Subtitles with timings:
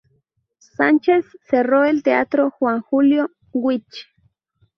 [0.57, 4.11] Sánchez Cerro y el teatro Juan Julio Witch.